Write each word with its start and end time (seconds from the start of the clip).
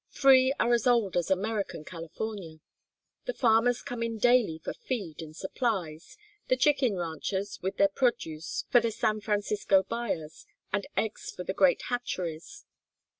Three 0.09 0.51
are 0.59 0.73
as 0.73 0.87
old 0.87 1.15
as 1.15 1.29
American 1.29 1.85
California. 1.85 2.57
The 3.25 3.35
farmers 3.35 3.83
come 3.83 4.01
in 4.01 4.17
daily 4.17 4.57
for 4.57 4.73
feed 4.73 5.21
and 5.21 5.35
supplies, 5.35 6.17
the 6.47 6.57
chicken 6.57 6.97
ranchers 6.97 7.59
with 7.61 7.77
their 7.77 7.87
produce 7.87 8.65
for 8.71 8.79
the 8.79 8.89
San 8.89 9.21
Francisco 9.21 9.83
buyers, 9.83 10.47
and 10.73 10.87
eggs 10.97 11.29
for 11.29 11.43
the 11.43 11.53
great 11.53 11.83
hatcheries. 11.89 12.65